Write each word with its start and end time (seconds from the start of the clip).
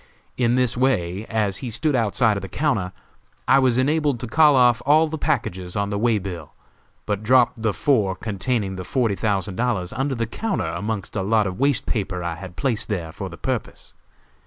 In 0.35 0.55
this 0.55 0.75
way, 0.75 1.27
as 1.27 1.57
he 1.57 1.69
stood 1.69 1.95
outside 1.95 2.35
of 2.35 2.41
the 2.41 2.49
counter, 2.49 2.91
I 3.47 3.59
was 3.59 3.77
enabled 3.77 4.19
to 4.21 4.27
call 4.27 4.55
off 4.55 4.81
all 4.83 5.07
the 5.07 5.19
packages 5.19 5.75
on 5.75 5.91
the 5.91 5.99
way 5.99 6.17
bill, 6.17 6.53
but 7.05 7.21
dropped 7.21 7.61
the 7.61 7.71
four 7.71 8.15
containing 8.15 8.77
the 8.77 8.83
forty 8.83 9.13
thousand 9.13 9.57
dollars 9.57 9.93
under 9.93 10.15
the 10.15 10.25
counter 10.25 10.65
amongst 10.65 11.15
a 11.15 11.21
lot 11.21 11.45
of 11.45 11.59
waste 11.59 11.85
paper 11.85 12.23
I 12.23 12.33
had 12.33 12.55
placed 12.55 12.89
there 12.89 13.11
for 13.11 13.29
the 13.29 13.37
purpose. 13.37 13.93